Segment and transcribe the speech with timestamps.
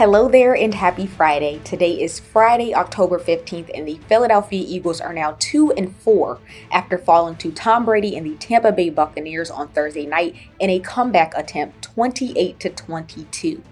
[0.00, 1.60] Hello there and happy Friday.
[1.62, 6.38] Today is Friday, October 15th, and the Philadelphia Eagles are now 2 and 4
[6.72, 10.80] after falling to Tom Brady and the Tampa Bay Buccaneers on Thursday night in a
[10.80, 13.62] comeback attempt 28 to 22.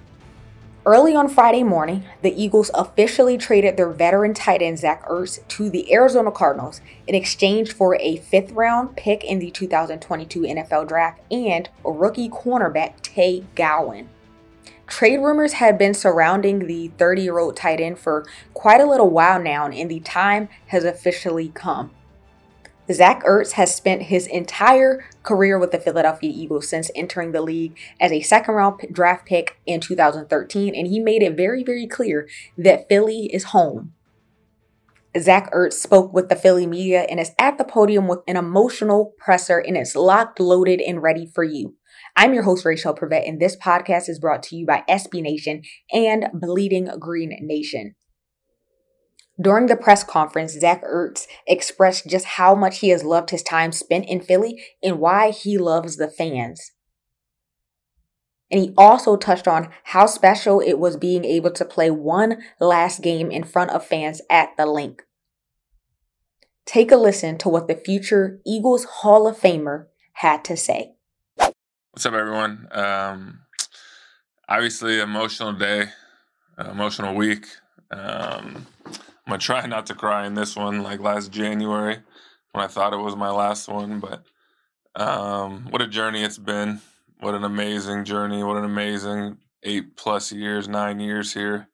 [0.84, 5.70] Early on Friday morning, the Eagles officially traded their veteran tight end Zach Ertz to
[5.70, 11.22] the Arizona Cardinals in exchange for a fifth round pick in the 2022 NFL Draft
[11.32, 14.10] and rookie cornerback Tay Gowan.
[14.86, 19.10] Trade rumors had been surrounding the 30 year old tight end for quite a little
[19.10, 21.90] while now, and the time has officially come.
[22.90, 27.76] Zach Ertz has spent his entire career with the Philadelphia Eagles since entering the league
[28.00, 32.26] as a second round draft pick in 2013, and he made it very, very clear
[32.56, 33.92] that Philly is home.
[35.18, 39.14] Zach Ertz spoke with the Philly media and is at the podium with an emotional
[39.18, 41.74] presser and is locked, loaded, and ready for you.
[42.20, 45.62] I'm your host, Rachel Prevet, and this podcast is brought to you by SB Nation
[45.92, 47.94] and Bleeding Green Nation.
[49.40, 53.70] During the press conference, Zach Ertz expressed just how much he has loved his time
[53.70, 56.72] spent in Philly and why he loves the fans.
[58.50, 63.00] And he also touched on how special it was being able to play one last
[63.00, 65.04] game in front of fans at the Linc.
[66.66, 70.96] Take a listen to what the future Eagles Hall of Famer had to say.
[71.92, 72.68] What's up, everyone?
[72.70, 73.40] Um,
[74.46, 75.86] obviously, emotional day,
[76.58, 77.46] uh, emotional week.
[77.90, 78.94] Um, I'm
[79.26, 81.96] gonna try not to cry in this one like last January
[82.52, 84.22] when I thought it was my last one, but
[84.94, 86.80] um, what a journey it's been.
[87.20, 88.44] What an amazing journey.
[88.44, 91.68] What an amazing eight plus years, nine years here.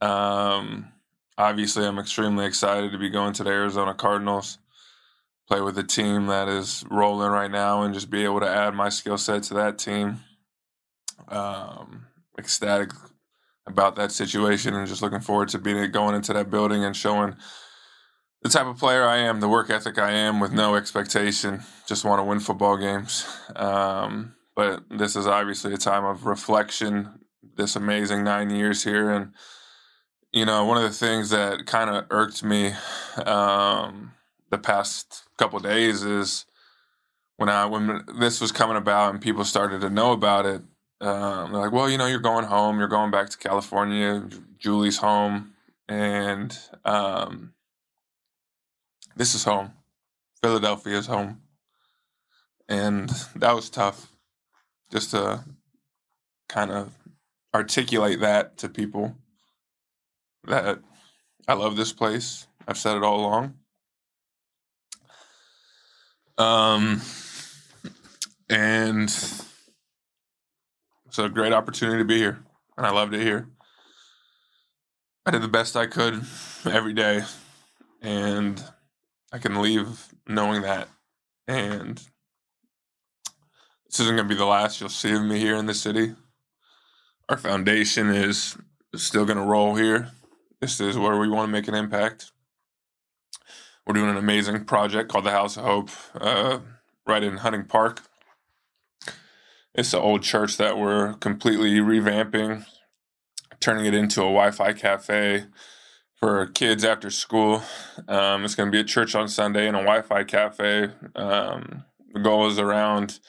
[0.00, 0.92] Um,
[1.38, 4.58] obviously, I'm extremely excited to be going to the Arizona Cardinals
[5.48, 8.74] play with a team that is rolling right now and just be able to add
[8.74, 10.20] my skill set to that team.
[11.28, 12.06] Um,
[12.38, 12.90] ecstatic
[13.66, 17.34] about that situation and just looking forward to being going into that building and showing
[18.42, 21.62] the type of player I am, the work ethic I am, with no expectation.
[21.86, 23.26] Just want to win football games.
[23.56, 27.20] Um, but this is obviously a time of reflection.
[27.56, 29.32] This amazing nine years here, and
[30.32, 32.72] you know, one of the things that kind of irked me
[33.24, 34.12] um,
[34.50, 36.46] the past couple days is
[37.36, 40.62] when I when this was coming about and people started to know about it.
[41.00, 42.78] Um, they're like, "Well, you know, you're going home.
[42.78, 44.26] You're going back to California.
[44.58, 45.52] Julie's home,
[45.88, 47.52] and um,
[49.14, 49.72] this is home.
[50.42, 51.42] Philadelphia is home."
[52.68, 54.10] And that was tough,
[54.90, 55.44] just to
[56.48, 56.92] kind of
[57.54, 59.16] articulate that to people
[60.44, 60.78] that
[61.46, 62.46] I love this place.
[62.66, 63.54] I've said it all along.
[66.38, 67.00] Um,
[68.50, 69.08] and
[71.06, 72.38] it's a great opportunity to be here,
[72.76, 73.48] and I loved it here.
[75.24, 76.24] I did the best I could
[76.64, 77.24] every day,
[78.02, 78.62] and
[79.32, 80.88] I can leave knowing that.
[81.48, 81.96] And
[83.86, 86.14] this isn't going to be the last you'll see of me here in the city.
[87.28, 88.56] Our foundation is
[88.94, 90.10] still going to roll here.
[90.60, 92.30] This is where we want to make an impact.
[93.86, 96.58] We're doing an amazing project called the House of Hope uh,
[97.06, 98.02] right in Hunting Park.
[99.76, 102.66] It's an old church that we're completely revamping,
[103.60, 105.44] turning it into a Wi Fi cafe
[106.16, 107.62] for kids after school.
[108.08, 110.88] Um, it's going to be a church on Sunday and a Wi Fi cafe.
[111.14, 113.20] Um, the goal is around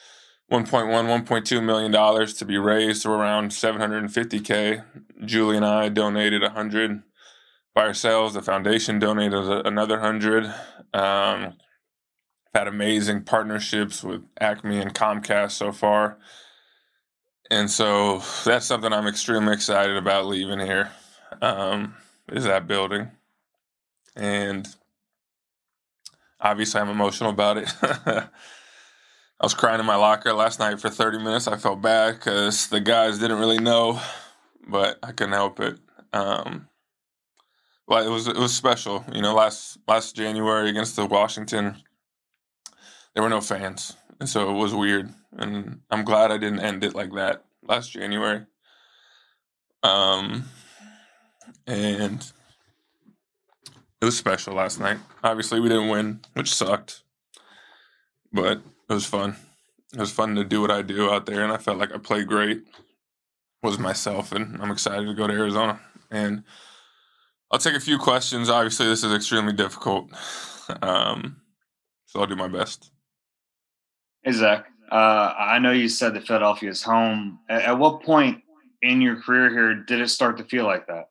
[0.50, 0.88] 1.1,
[1.24, 4.82] 1.2 million dollars to be raised to around 750k.
[5.24, 7.04] Julie and I donated 100
[7.74, 8.34] by ourselves.
[8.34, 10.52] The foundation donated another hundred.
[10.92, 11.54] Um,
[12.54, 16.18] had amazing partnerships with Acme and Comcast so far.
[17.50, 20.90] And so that's something I'm extremely excited about leaving here.
[21.40, 21.94] Um,
[22.30, 23.10] is that building.
[24.16, 24.66] And
[26.40, 27.72] obviously I'm emotional about it.
[27.82, 31.46] I was crying in my locker last night for 30 minutes.
[31.46, 34.00] I felt bad because the guys didn't really know,
[34.66, 35.78] but I couldn't help it.
[36.12, 36.68] Um,
[37.88, 39.04] well, it was it was special.
[39.12, 41.76] You know, last last January against the Washington,
[43.14, 45.08] there were no fans, and so it was weird.
[45.32, 48.44] And I'm glad I didn't end it like that last January.
[49.82, 50.44] Um,
[51.66, 52.30] and
[54.00, 54.98] it was special last night.
[55.24, 57.02] Obviously, we didn't win, which sucked,
[58.32, 58.58] but
[58.88, 59.36] it was fun.
[59.94, 61.98] It was fun to do what I do out there, and I felt like I
[61.98, 62.64] played great.
[63.62, 65.80] Was myself, and I'm excited to go to Arizona.
[66.10, 66.44] And
[67.50, 68.50] I'll take a few questions.
[68.50, 70.10] Obviously, this is extremely difficult,
[70.82, 71.40] um,
[72.06, 72.90] so I'll do my best.
[74.22, 77.38] Hey Zach, uh, I know you said that Philadelphia is home.
[77.48, 78.42] At, at what point
[78.82, 81.08] in your career here did it start to feel like that?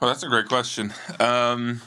[0.00, 0.94] Well, that's a great question.
[1.18, 1.82] Um,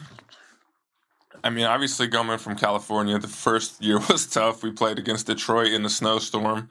[1.43, 4.61] I mean, obviously, coming from California, the first year was tough.
[4.63, 6.69] We played against Detroit in the snowstorm,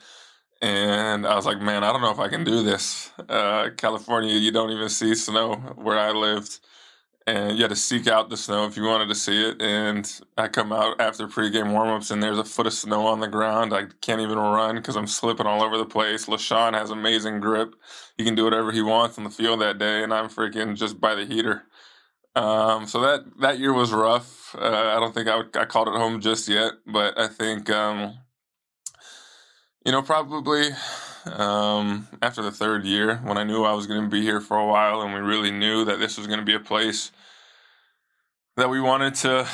[0.63, 3.13] and I was like, man, I don't know if I can do this.
[3.29, 6.59] Uh, California, you don't even see snow where I lived
[7.27, 9.63] and you had to seek out the snow if you wanted to see it.
[9.63, 13.29] And I come out after pregame warmups, and there's a foot of snow on the
[13.29, 13.75] ground.
[13.75, 16.27] I can't even run because I'm slipping all over the place.
[16.27, 17.77] LeSean has amazing grip;
[18.19, 21.01] he can do whatever he wants on the field that day, and I'm freaking just
[21.01, 21.65] by the heater.
[22.37, 24.55] Um, so that that year was rough.
[24.57, 28.19] Uh, I don't think I, I called it home just yet, but I think um,
[29.85, 30.71] you know probably
[31.27, 34.57] um, after the third year when I knew I was going to be here for
[34.57, 37.13] a while and we really knew that this was going to be a place
[38.57, 39.49] that we wanted to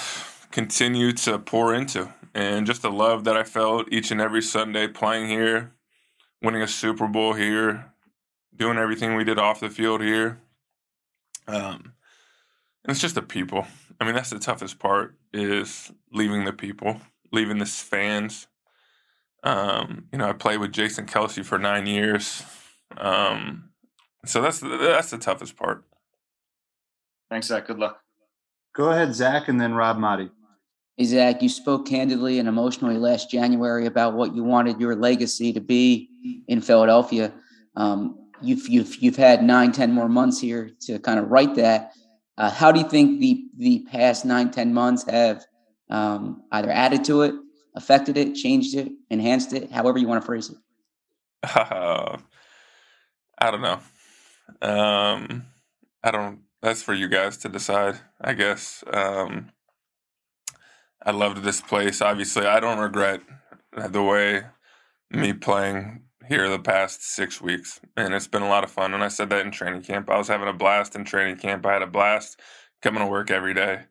[0.51, 2.13] continue to pour into.
[2.35, 5.73] And just the love that I felt each and every Sunday playing here,
[6.43, 7.93] winning a Super Bowl here,
[8.55, 10.39] doing everything we did off the field here.
[11.47, 11.95] Um,
[12.89, 13.67] it's just the people.
[14.01, 17.01] I mean, that's the toughest part is leaving the people,
[17.33, 18.47] leaving the fans,
[19.45, 22.43] um, you know, I played with Jason Kelce for nine years.
[22.97, 23.71] Um,
[24.25, 25.85] so that's that's the toughest part.
[27.31, 27.67] Thanks, Zach.
[27.67, 28.01] Good luck.
[28.75, 30.31] Go ahead, Zach, and then Rob Maaddi.
[30.97, 35.53] Hey, Zach, you spoke candidly and emotionally last January about what you wanted your legacy
[35.53, 36.11] to be
[36.49, 37.33] in Philadelphia.
[37.77, 41.93] Um, you've, you've, you've had nine, ten more months here to kind of write that.
[42.37, 45.45] Uh, how do you think the, the past nine, ten months have
[45.91, 47.35] um, either added to it
[47.75, 50.57] affected it, changed it, enhanced it, however you want to phrase it?
[51.43, 52.19] Uh,
[53.39, 53.81] I don't know.
[54.63, 55.47] Um,
[56.03, 56.41] I don't.
[56.61, 58.83] That's for you guys to decide, I guess.
[58.93, 59.53] Um,
[61.05, 62.03] I loved this place.
[62.03, 63.21] Obviously, I don't regret
[63.73, 64.43] the way
[65.11, 68.93] me playing here the past six weeks, and it's been a lot of fun.
[68.93, 70.11] And I said that in training camp.
[70.11, 71.65] I was having a blast in training camp.
[71.65, 72.41] I had a blast
[72.83, 73.83] coming to work every day.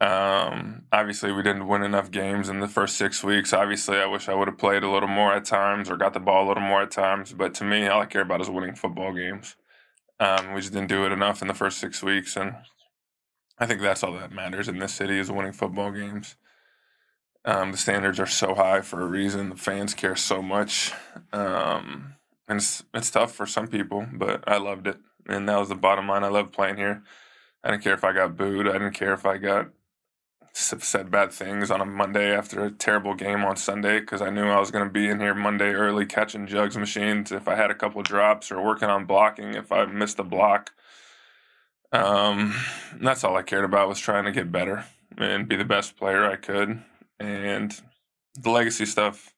[0.00, 3.52] Um, obviously, we didn't win enough games in the first six weeks.
[3.52, 6.20] Obviously, I wish I would have played a little more at times or got the
[6.20, 7.32] ball a little more at times.
[7.32, 9.56] But to me, all I care about is winning football games.
[10.20, 12.56] Um, we just didn't do it enough in the first six weeks, and
[13.58, 16.36] I think that's all that matters in this city is winning football games.
[17.44, 19.50] Um, the standards are so high for a reason.
[19.50, 20.92] The fans care so much,
[21.32, 22.14] um,
[22.48, 25.74] and it's it's tough for some people, but I loved it, and that was the
[25.74, 26.24] bottom line.
[26.24, 27.02] I loved playing here.
[27.62, 28.68] I didn't care if I got booed.
[28.68, 29.68] I didn't care if I got
[30.58, 34.48] said bad things on a Monday after a terrible game on Sunday because I knew
[34.48, 37.70] I was going to be in here Monday early catching jugs machines if I had
[37.70, 40.70] a couple drops or working on blocking if I missed a block.
[41.92, 42.54] Um,
[42.98, 44.86] that's all I cared about was trying to get better
[45.18, 46.82] and be the best player I could.
[47.20, 47.78] And
[48.34, 49.34] the legacy stuff,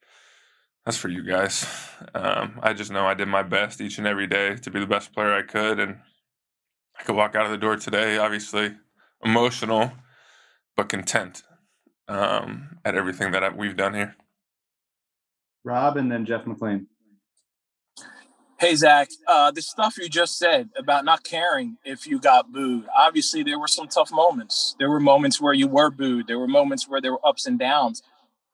[0.84, 1.66] that's for you guys.
[2.14, 4.86] Um, I just know I did my best each and every day to be the
[4.86, 5.80] best player I could.
[5.80, 5.98] And
[6.96, 8.76] I could walk out of the door today, obviously
[9.24, 9.90] emotional
[10.78, 11.42] but content
[12.06, 14.14] um, at everything that we've done here.
[15.64, 16.86] Rob and then Jeff McLane.
[18.60, 22.86] Hey, Zach, uh, the stuff you just said about not caring if you got booed,
[22.96, 24.76] obviously, there were some tough moments.
[24.78, 27.58] There were moments where you were booed, there were moments where there were ups and
[27.58, 28.00] downs.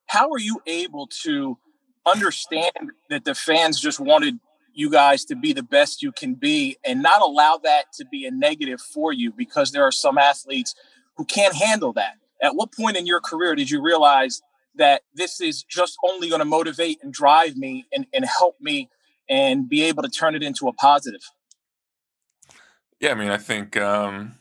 [0.06, 1.58] How are you able to
[2.06, 4.40] understand that the fans just wanted
[4.72, 8.26] you guys to be the best you can be and not allow that to be
[8.26, 10.74] a negative for you because there are some athletes
[11.16, 12.14] who can't handle that.
[12.42, 14.42] At what point in your career did you realize
[14.76, 18.90] that this is just only going to motivate and drive me and, and help me
[19.28, 21.22] and be able to turn it into a positive?
[23.00, 24.36] Yeah, I mean, I think um,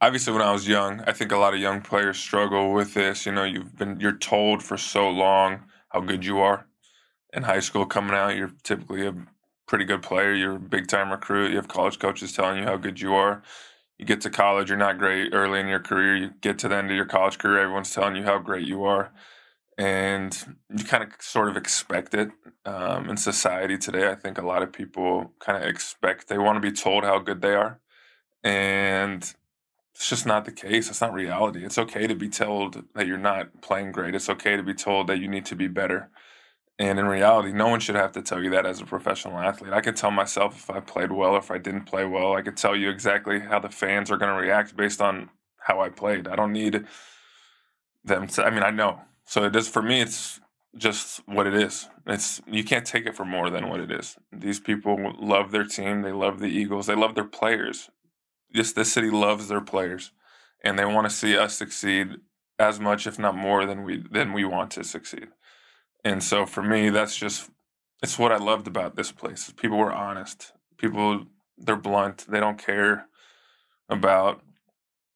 [0.00, 3.26] obviously when I was young, I think a lot of young players struggle with this.
[3.26, 6.66] You know, you've been you're told for so long how good you are
[7.32, 7.86] in high school.
[7.86, 9.14] Coming out, you're typically a
[9.66, 10.32] pretty good player.
[10.32, 11.50] You're a big time recruit.
[11.50, 13.42] You have college coaches telling you how good you are
[13.98, 16.16] you get to college, you're not great early in your career.
[16.16, 18.84] You get to the end of your college career, everyone's telling you how great you
[18.84, 19.12] are.
[19.76, 22.30] and you kind of sort of expect it
[22.64, 24.08] um, in society today.
[24.10, 27.18] I think a lot of people kind of expect they want to be told how
[27.18, 27.80] good they are,
[28.44, 29.22] and
[29.94, 30.90] it's just not the case.
[30.90, 31.64] It's not reality.
[31.64, 34.14] It's okay to be told that you're not playing great.
[34.14, 36.10] It's okay to be told that you need to be better.
[36.78, 39.72] And in reality, no one should have to tell you that as a professional athlete.
[39.72, 42.34] I could tell myself if I played well or if I didn't play well.
[42.34, 45.80] I could tell you exactly how the fans are going to react based on how
[45.80, 46.26] I played.
[46.26, 46.84] I don't need
[48.04, 50.00] them to, I mean, I know so it is for me.
[50.00, 50.40] It's
[50.76, 51.88] just what it is.
[52.06, 54.16] It's you can't take it for more than what it is.
[54.32, 56.02] These people love their team.
[56.02, 56.86] They love the Eagles.
[56.86, 57.90] They love their players.
[58.54, 60.12] Just this city loves their players,
[60.62, 62.16] and they want to see us succeed
[62.58, 65.28] as much, if not more, than we than we want to succeed.
[66.04, 67.50] And so for me, that's just
[68.02, 69.52] it's what I loved about this place.
[69.56, 70.52] People were honest.
[70.76, 72.26] People they're blunt.
[72.28, 73.06] They don't care
[73.88, 74.42] about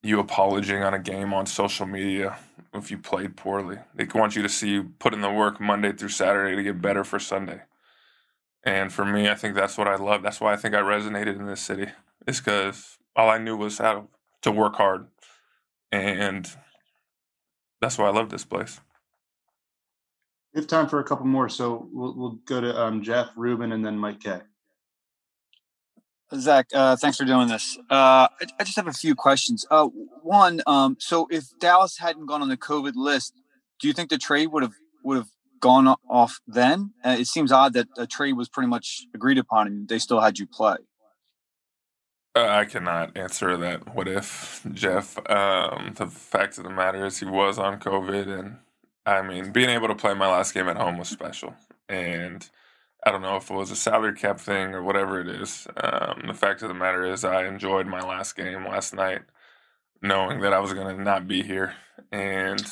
[0.03, 2.39] you apologizing on a game on social media
[2.73, 3.79] if you played poorly.
[3.95, 6.81] They want you to see you put in the work Monday through Saturday to get
[6.81, 7.63] better for Sunday.
[8.65, 10.23] And for me, I think that's what I love.
[10.23, 11.89] That's why I think I resonated in this city.
[12.27, 14.09] Is because all I knew was how
[14.43, 15.07] to work hard,
[15.91, 16.51] and
[17.81, 18.81] that's why I love this place.
[20.59, 23.71] We have time for a couple more, so we'll we'll go to um, Jeff, Reuben,
[23.71, 24.41] and then Mike K.
[26.35, 27.79] Zach, uh, thanks for doing this.
[27.89, 29.65] Uh, I, I, just have a few questions.
[29.71, 33.35] Uh, one, um, so if Dallas hadn't gone on the COVID list,
[33.79, 34.75] do you think the trade would have
[35.05, 35.29] would have
[35.61, 36.93] gone off then?
[37.05, 40.19] Uh, it seems odd that a trade was pretty much agreed upon and they still
[40.19, 40.79] had you play.
[42.35, 43.95] Uh, I cannot answer that.
[43.95, 45.19] What if, Jeff?
[45.31, 48.57] Um, the fact of the matter is, he was on COVID, and
[49.09, 51.55] I mean, being able to play my last game at home was special,
[51.89, 52.49] and
[53.03, 55.67] I don't know if it was a salary cap thing or whatever it is.
[55.77, 59.23] Um, the fact of the matter is, I enjoyed my last game last night,
[60.03, 61.75] knowing that I was going to not be here.
[62.13, 62.63] And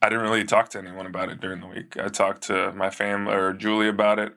[0.00, 1.96] I didn't really talk to anyone about it during the week.
[1.96, 4.34] I talked to my family or Julie about it,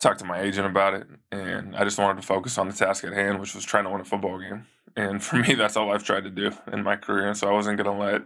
[0.00, 3.04] talked to my agent about it, and I just wanted to focus on the task
[3.04, 4.66] at hand, which was trying to win a football game.
[4.96, 7.34] And for me, that's all I've tried to do in my career.
[7.34, 8.22] So I wasn't going to let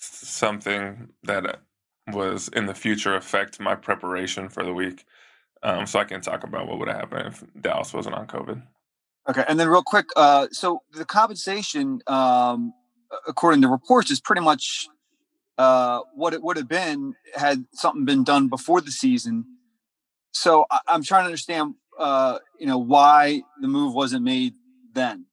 [0.00, 1.60] something that
[2.08, 5.04] was in the future affect my preparation for the week.
[5.62, 8.62] Um, so I can talk about what would have happened if Dallas wasn't on COVID.
[9.28, 12.72] Okay, and then real quick, uh, so the compensation, um,
[13.28, 14.88] according to reports, is pretty much
[15.58, 19.44] uh, what it would have been had something been done before the season.
[20.32, 24.54] So I- am trying to understand, uh, you know, why the move wasn't made
[24.92, 25.26] then,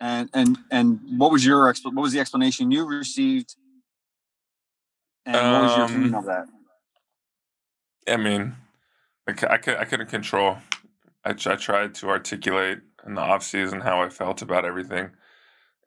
[0.00, 3.54] and and and what was your what was the explanation you received
[5.26, 6.46] and what was your opinion of that?
[8.08, 8.54] I mean,
[9.28, 10.58] I, I, I couldn't control.
[11.24, 15.10] I, I tried to articulate in the off season how I felt about everything,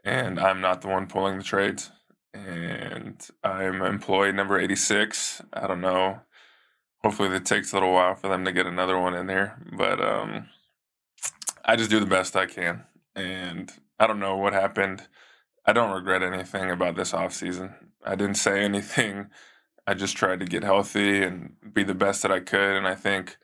[0.04, 1.92] and I'm not the one pulling the trades.
[2.34, 5.42] And I'm employee number 86.
[5.54, 6.20] I don't know.
[7.02, 10.02] Hopefully, it takes a little while for them to get another one in there, but
[10.02, 10.50] um,
[11.64, 12.84] I just do the best I can.
[13.16, 15.04] And I don't know what happened.
[15.66, 17.74] I don't regret anything about this off season.
[18.06, 19.28] I didn't say anything.
[19.88, 22.76] I just tried to get healthy and be the best that I could.
[22.76, 23.38] And I think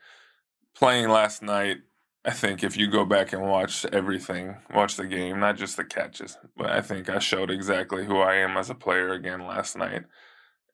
[0.74, 1.78] playing last night,
[2.24, 5.84] I think if you go back and watch everything, watch the game, not just the
[5.84, 9.76] catches, but I think I showed exactly who I am as a player again last
[9.76, 10.04] night.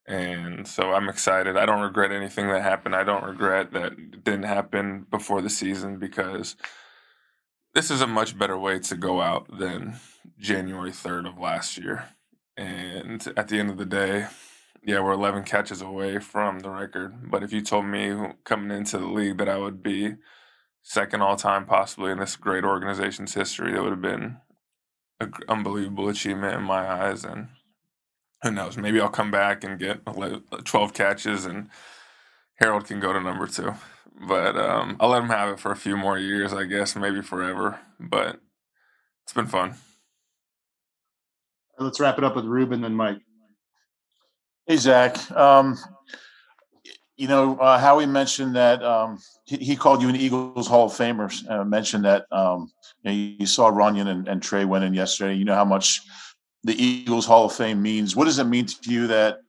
[0.05, 1.57] And so I'm excited.
[1.57, 2.95] I don't regret anything that happened.
[2.95, 6.55] I don't regret that didn't happen before the season because
[7.73, 9.95] this is a much better way to go out than
[10.39, 12.09] January 3rd of last year.
[12.59, 14.27] And at the end of the day,
[14.83, 17.31] yeah, we're 11 catches away from the record.
[17.31, 20.15] But if you told me coming into the league that I would be
[20.83, 24.39] second all time, possibly in this great organization's history, that would have been
[25.21, 27.23] an unbelievable achievement in my eyes.
[27.23, 27.47] And
[28.41, 30.01] who knows, maybe I'll come back and get
[30.65, 31.69] 12 catches and
[32.55, 33.73] Harold can go to number two.
[34.27, 37.21] But um, I'll let him have it for a few more years, I guess, maybe
[37.21, 37.79] forever.
[38.01, 38.41] But
[39.23, 39.75] it's been fun.
[41.79, 43.19] Let's wrap it up with Reuben and Mike.
[44.67, 45.31] Hey, Zach.
[45.31, 45.77] Um,
[47.15, 50.91] you know, uh, Howie mentioned that um, he, he, called you an Eagles Hall of
[50.91, 51.31] Famer.
[51.49, 52.71] Uh, mentioned that um,
[53.03, 55.35] you, know, you, saw Runyan and, and Trey win in yesterday.
[55.35, 56.01] You know how much
[56.63, 58.15] the Eagles Hall of Fame means.
[58.15, 59.39] What does it mean to you that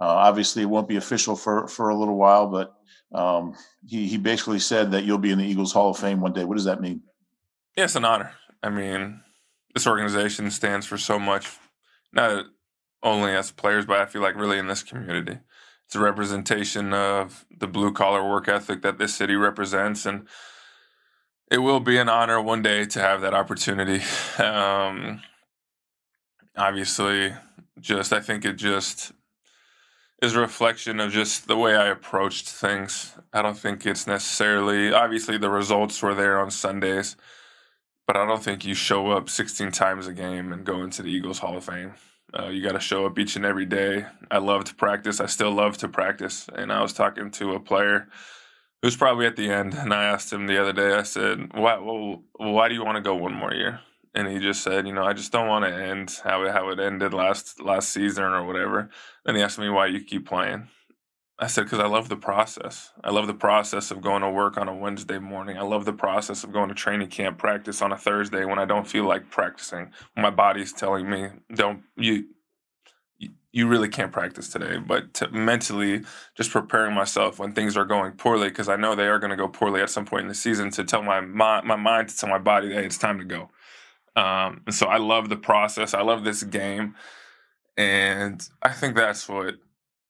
[0.00, 2.74] uh, obviously it won't be official for, for a little while, but
[3.12, 3.54] um,
[3.86, 6.44] he, he basically said that you'll be in the Eagles Hall of Fame one day.
[6.44, 7.02] What does that mean?
[7.76, 8.32] Yeah, it's an honor.
[8.62, 9.20] I mean,
[9.74, 11.48] this organization stands for so much
[12.12, 12.46] not
[13.02, 15.38] only as players, but I feel like really in this community.
[15.86, 20.26] It's a representation of the blue collar work ethic that this city represents, and
[21.50, 24.02] it will be an honor one day to have that opportunity.
[24.38, 25.22] Um,
[26.56, 27.32] obviously,
[27.80, 29.12] just I think it just
[30.22, 33.16] is a reflection of just the way I approached things.
[33.32, 37.16] I don't think it's necessarily obviously the results were there on Sundays,
[38.08, 41.10] but I don't think you show up 16 times a game and go into the
[41.10, 41.92] Eagles Hall of Fame.
[42.36, 44.06] Uh, you got to show up each and every day.
[44.30, 45.20] I love to practice.
[45.20, 46.48] I still love to practice.
[46.54, 48.08] And I was talking to a player
[48.80, 50.94] who's probably at the end, and I asked him the other day.
[50.94, 51.76] I said, "Why?
[51.76, 53.80] Well, why do you want to go one more year?"
[54.14, 56.70] And he just said, "You know, I just don't want to end how it, how
[56.70, 58.88] it ended last last season or whatever."
[59.24, 60.68] Then he asked me why you keep playing.
[61.40, 62.90] I said, because I love the process.
[63.04, 65.56] I love the process of going to work on a Wednesday morning.
[65.56, 68.64] I love the process of going to training camp practice on a Thursday when I
[68.64, 69.92] don't feel like practicing.
[70.16, 72.24] My body's telling me, don't, you,
[73.52, 74.78] you really can't practice today.
[74.78, 76.02] But to mentally,
[76.36, 79.36] just preparing myself when things are going poorly, because I know they are going to
[79.36, 82.16] go poorly at some point in the season, to tell my, my, my mind, to
[82.16, 83.48] tell my body, hey, it's time to go.
[84.16, 85.94] Um, and so I love the process.
[85.94, 86.96] I love this game.
[87.76, 89.54] And I think that's what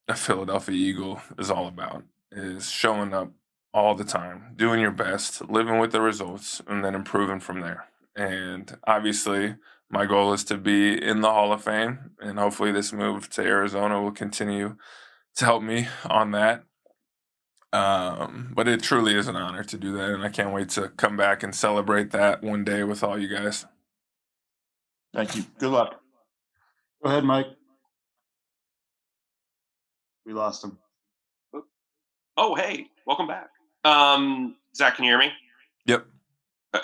[0.08, 3.32] a Philadelphia Eagle is all about is showing up
[3.74, 7.86] all the time, doing your best, living with the results, and then improving from there.
[8.16, 9.56] And obviously,
[9.90, 13.42] my goal is to be in the Hall of Fame, and hopefully, this move to
[13.42, 14.76] Arizona will continue
[15.36, 16.64] to help me on that.
[17.72, 20.88] Um, but it truly is an honor to do that, and I can't wait to
[20.88, 23.66] come back and celebrate that one day with all you guys.
[25.14, 25.44] Thank you.
[25.58, 26.00] Good luck.
[27.02, 27.57] Go ahead, Mike.
[30.28, 30.76] We lost him.
[32.36, 33.48] Oh, hey, welcome back.
[33.82, 35.32] Um, Zach, can you hear me?
[35.86, 36.04] Yep.
[36.74, 36.80] Uh,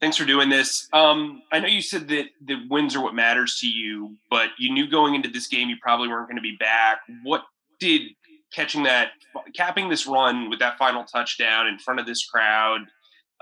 [0.00, 0.88] thanks for doing this.
[0.94, 4.72] Um, I know you said that the wins are what matters to you, but you
[4.72, 7.00] knew going into this game you probably weren't going to be back.
[7.22, 7.42] What
[7.80, 8.00] did
[8.50, 9.10] catching that,
[9.54, 12.86] capping this run with that final touchdown in front of this crowd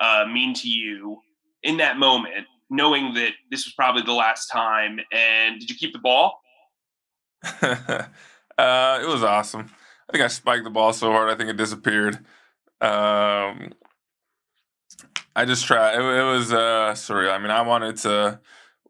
[0.01, 1.23] uh, mean to you
[1.63, 4.99] in that moment, knowing that this was probably the last time?
[5.13, 6.41] And did you keep the ball?
[8.59, 9.71] Uh, it was awesome.
[10.09, 12.17] I think I spiked the ball so hard, I think it disappeared.
[12.81, 13.73] Um,
[15.37, 15.95] I just tried.
[15.95, 17.33] It, it was uh, surreal.
[17.33, 18.41] I mean, I wanted to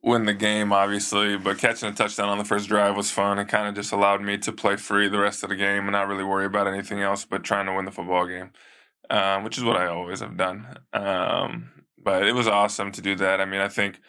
[0.03, 3.39] win the game, obviously, but catching a touchdown on the first drive was fun.
[3.39, 5.93] It kind of just allowed me to play free the rest of the game and
[5.93, 8.53] not really worry about anything else but trying to win the football game,
[9.11, 10.79] um, which is what I always have done.
[10.93, 11.71] Um,
[12.03, 13.41] but it was awesome to do that.
[13.41, 14.01] I mean, I think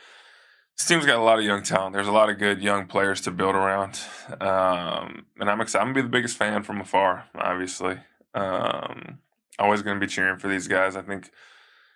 [0.80, 1.94] this team's got a lot of young talent.
[1.94, 4.00] There's a lot of good young players to build around,
[4.39, 5.82] um, and I'm excited.
[5.82, 7.26] I'm gonna be the biggest fan from afar.
[7.36, 7.98] Obviously,
[8.34, 9.20] um,
[9.60, 10.96] always gonna be cheering for these guys.
[10.96, 11.32] I think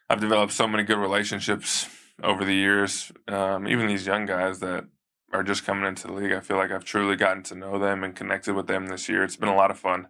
[0.09, 1.87] I've developed so many good relationships
[2.21, 3.09] over the years.
[3.29, 4.83] Um, even these young guys that
[5.31, 8.03] are just coming into the league, I feel like I've truly gotten to know them
[8.03, 9.23] and connected with them this year.
[9.23, 10.09] It's been a lot of fun.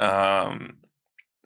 [0.00, 0.80] Um,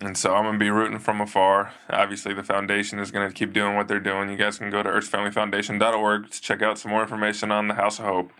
[0.01, 1.73] and so I'm going to be rooting from afar.
[1.91, 4.31] Obviously, the foundation is going to keep doing what they're doing.
[4.31, 7.99] You guys can go to ertzfamilyfoundation.org to check out some more information on the House
[7.99, 8.33] of Hope.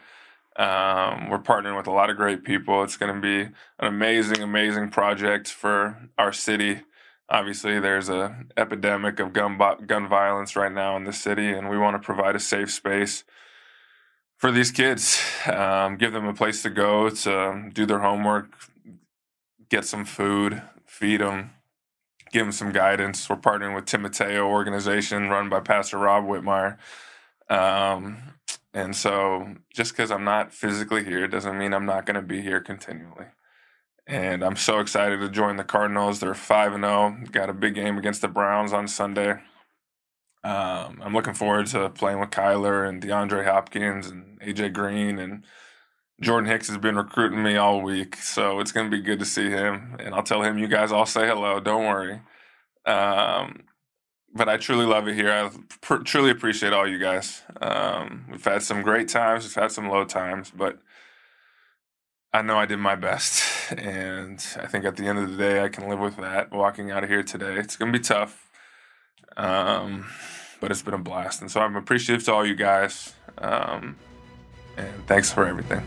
[0.57, 2.83] Um, we're partnering with a lot of great people.
[2.83, 3.43] It's going to be
[3.79, 6.81] an amazing, amazing project for our city.
[7.29, 11.79] Obviously, there's a epidemic of gun gun violence right now in the city, and we
[11.79, 13.23] want to provide a safe space
[14.37, 15.23] for these kids.
[15.47, 18.51] Um, give them a place to go to do their homework,
[19.69, 21.53] get some food, feed them,
[22.33, 23.31] give them some guidance.
[23.31, 26.79] We're partnering with Timoteo organization run by Pastor Rob Whitmire.
[27.49, 28.19] Um,
[28.75, 32.43] and so just because I'm not physically here doesn't mean I'm not going to be
[32.43, 33.27] here continually.
[34.07, 36.19] And I'm so excited to join the Cardinals.
[36.19, 37.19] They're 5 and 0.
[37.31, 39.35] Got a big game against the Browns on Sunday.
[40.43, 45.45] Um, I'm looking forward to playing with Kyler and DeAndre Hopkins and AJ Green and
[46.21, 49.25] Jordan Hicks has been recruiting me all week, so it's going to be good to
[49.25, 49.97] see him.
[49.99, 51.61] And I'll tell him you guys all say hello.
[51.61, 52.21] Don't worry.
[52.85, 53.63] Um,
[54.35, 55.33] but I truly love it here.
[55.33, 57.43] I pr- truly appreciate all you guys.
[57.61, 60.79] Um, we've had some great times, we've had some low times, but
[62.33, 63.73] I know I did my best.
[63.73, 66.91] And I think at the end of the day, I can live with that walking
[66.91, 67.55] out of here today.
[67.55, 68.51] It's going to be tough,
[69.37, 70.07] um,
[70.61, 71.41] but it's been a blast.
[71.41, 73.15] And so I'm appreciative to all you guys.
[73.39, 73.97] Um,
[74.77, 75.87] and thanks for everything.